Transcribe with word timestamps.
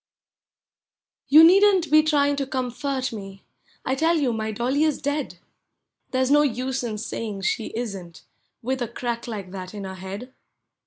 You 1.27 1.43
needn't 1.43 1.91
be 1.91 2.01
trying 2.01 2.35
to 2.37 2.47
comfort 2.47 3.13
me— 3.13 3.43
I 3.85 3.93
tell 3.93 4.17
you 4.17 4.33
my 4.33 4.51
dolly 4.51 4.83
is 4.83 4.99
dead! 4.99 5.37
There 6.09 6.25
's 6.25 6.31
no 6.31 6.41
use 6.41 6.83
in 6.83 6.97
saying 6.97 7.41
she 7.41 7.67
isn't, 7.75 8.23
with 8.63 8.81
a 8.81 8.87
crack 8.87 9.27
like 9.27 9.51
that 9.51 9.75
in 9.75 9.83
her 9.83 9.93
head. 9.93 10.33